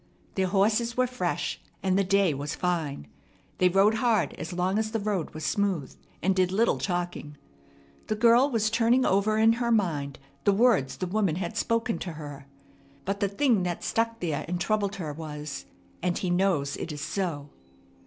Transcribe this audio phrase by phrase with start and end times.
[0.33, 3.05] Their horses were fresh, and the day was fine.
[3.59, 7.37] They rode hard as long as the road was smooth, and did little talking.
[8.07, 12.13] The girl was turning over in her mind the words the woman had spoken to
[12.13, 12.47] her.
[13.05, 15.65] But the thing that stuck there and troubled her was,
[16.01, 17.51] "And he knows it is so."